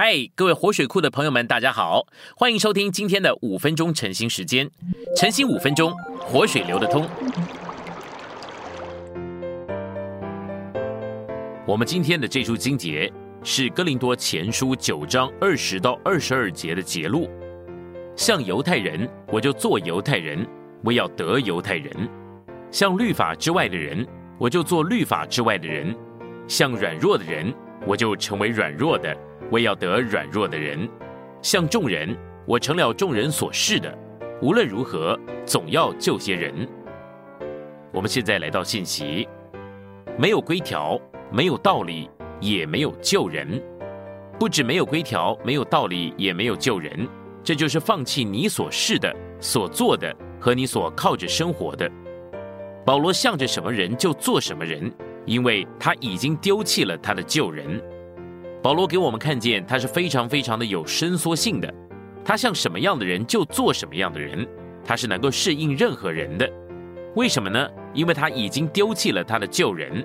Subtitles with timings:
[0.00, 2.06] 嗨，各位活水库的朋友们，大家好，
[2.36, 4.70] 欢迎收听今天的五分钟晨兴时间。
[5.16, 7.04] 晨兴五分钟，活水流得通。
[11.66, 17.28] 我们今天的这处经节是哥林多前书九章二十到二十二节的节录。
[18.14, 20.46] 像犹太人，我就做犹太人，
[20.84, 21.92] 我要得犹太人；
[22.70, 24.06] 像律法之外的人，
[24.38, 25.92] 我就做律法之外的人；
[26.46, 27.52] 像软弱的人，
[27.84, 29.12] 我就成为软弱的。
[29.50, 30.88] 为要得软弱的人，
[31.42, 32.16] 像众人，
[32.46, 33.96] 我成了众人所示的。
[34.40, 36.68] 无论如何，总要救些人。
[37.92, 39.26] 我们现在来到信息，
[40.16, 41.00] 没有规条，
[41.32, 42.08] 没有道理，
[42.40, 43.60] 也没有救人。
[44.38, 47.08] 不止没有规条，没有道理，也没有救人。
[47.42, 51.90] 这就是放弃你所示的、所做的和你所靠着生活的。
[52.84, 54.92] 保罗向着什么人就做什么人，
[55.24, 57.82] 因为他已经丢弃了他的旧人。
[58.62, 61.72] 保罗给我们看见，他是非常非常的有伸缩性的。
[62.24, 64.46] 他像什么样的人就做什么样的人，
[64.84, 66.50] 他是能够适应任何人的。
[67.14, 67.68] 为什么呢？
[67.94, 70.04] 因为他已经丢弃了他的旧人。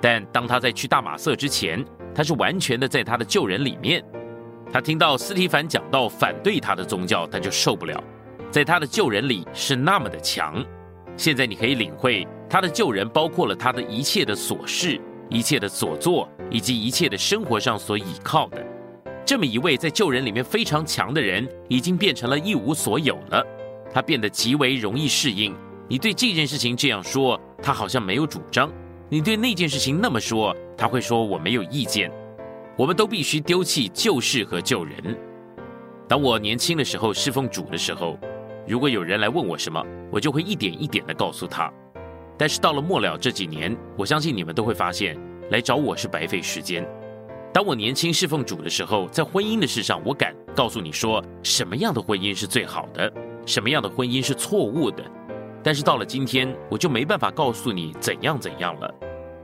[0.00, 4.04] 但当他在去大马色之前，他是完全的在他的旧人里面。
[4.72, 8.02] 他听到斯提凡讲到反对他的宗教，他就受不了。
[8.50, 10.64] 在他的旧人里是那么的强。
[11.16, 15.00] 现在你可以领会，他的旧人包括了他的一切的琐事。
[15.32, 18.62] 一切的所作，以及一切的生活上所倚靠的，
[19.24, 23.42] 这么一位在救人里面非常强的人，已经变成了一无所有了。
[23.90, 25.56] 他变得极为容易适应。
[25.88, 28.68] 你对这件事情这样说，他好像没有主张；
[29.08, 32.12] 你对那件事情那么说，他会说我没有意见。
[32.76, 35.18] 我们都必须丢弃旧事和旧人。
[36.06, 38.18] 当我年轻的时候侍奉主的时候，
[38.66, 41.72] 如果有人来问我什么，我就会一点一点的告诉他。
[42.38, 45.16] 但是到了末了这几年，我相信你们都会发现，
[45.50, 46.86] 来找我是白费时间。
[47.52, 53.12] 当我年轻侍奉主的时候，在婚姻的事上，我敢告诉你说，什么样的婚姻是最好的，
[53.44, 55.04] 什么样的婚姻是错误的。
[55.62, 58.92] 但是到了今天，我就没办法告诉你怎样怎样了。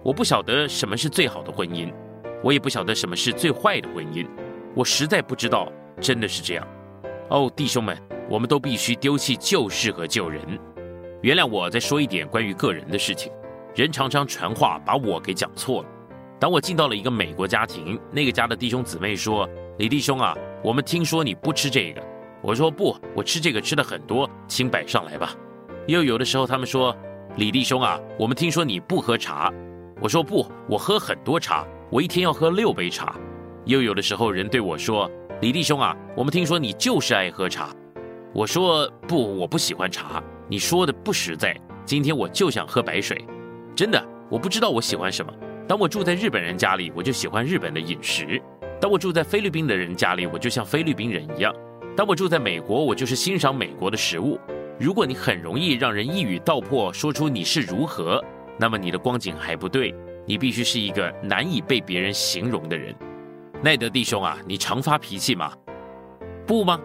[0.02, 1.92] 我不晓得什么是最好的婚姻，
[2.42, 4.26] 我也不晓得什么是最坏的婚姻，
[4.74, 5.70] 我实在不知道，
[6.00, 6.66] 真的是这样。
[7.28, 7.96] 哦，弟兄们，
[8.30, 10.40] 我们都必须丢弃旧事和旧人。
[11.20, 13.32] 原谅我再说一点关于个人的事情。
[13.74, 15.88] 人常常传话把我给讲错了。
[16.38, 22.02] 当我进到了一个美国家庭，那个家的弟兄姊妹说：“李弟兄啊，我们听说你不吃这个。”
[22.40, 25.34] 我说：“不，我吃这个吃的很多，请摆上来吧。”
[25.88, 26.96] 又有的时候他们说
[27.36, 29.52] ：“李弟兄啊，我们听说你不喝茶。”
[30.00, 33.16] 我说：“不，我喝很多茶，我一天要喝六杯茶。”
[33.66, 35.10] 又有的时候人对我说
[35.42, 37.74] ：“李弟兄啊，我们听说你就是爱喝茶。”
[38.34, 41.56] 我说：“不，我不喜欢茶。”你说的不实在。
[41.84, 43.24] 今天我就想喝白水，
[43.74, 45.32] 真的，我不知道我喜欢什么。
[45.66, 48.38] 当我住在日本人家里，我就喜欢日本的饮食；
[48.78, 51.50] 当我住在菲律宾的人家里，我就像菲律宾人一样；
[51.96, 54.38] 当我住在美国，我就是欣赏美国的食物。
[54.78, 58.22] 如果你很容易让人一语道破，说出你是如何，
[58.58, 59.94] 那么你的光景还不对。
[60.26, 62.94] 你必须是一个难以被别人形容的人。
[63.62, 65.50] 奈德弟兄啊，你常发脾气吗？
[66.46, 66.78] 不吗？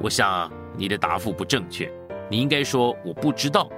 [0.00, 1.92] 我想你的答复不正确。
[2.30, 3.68] 你应该说我不知道，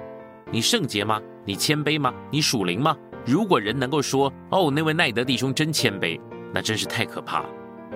[0.51, 1.19] 你圣洁吗？
[1.43, 2.13] 你谦卑吗？
[2.29, 2.95] 你属灵吗？
[3.25, 6.19] 如果人能够说哦，那位奈德弟兄真谦卑，
[6.53, 7.43] 那真是太可怕。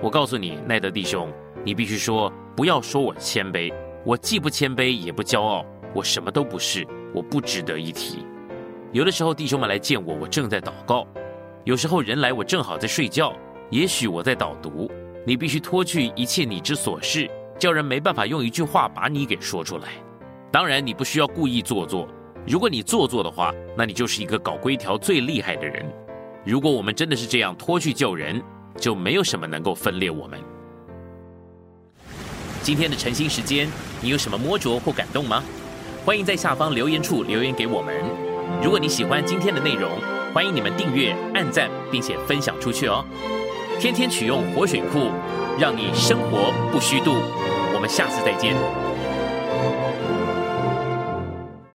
[0.02, 1.32] 我告诉你，奈德弟兄，
[1.64, 3.72] 你必须说不要说我谦卑，
[4.04, 8.26] 我既不谦卑也不骄傲，我什么都不是，我不值得一提。
[8.92, 11.06] 有的时候弟兄们来见我，我正在祷告；
[11.64, 13.32] 有时候人来，我正好在睡觉；
[13.70, 14.90] 也许我在导读。
[15.26, 17.28] 你必须脱去一切你之所是，
[17.58, 19.88] 叫人没办法用一句话把你给说出来。
[20.52, 22.08] 当然，你不需要故意做作。
[22.46, 25.84] 如果你做作的话，那你就是一个搞规条最厉害的人。
[26.44, 28.40] 如果我们真的是这样脱去救人，
[28.78, 30.38] 就没有什么能够分裂我们。
[32.62, 33.68] 今天的晨兴时间，
[34.00, 35.42] 你有什么摸着或感动吗？
[36.04, 37.94] 欢迎在下方留言处留言给我们。
[38.62, 39.90] 如果你喜欢今天的内容，
[40.32, 43.04] 欢迎你们订阅、按赞，并且分享出去哦。
[43.80, 45.10] 天天取用活水库，
[45.58, 47.14] 让你生活不虚度。
[47.74, 48.95] 我们下次再见。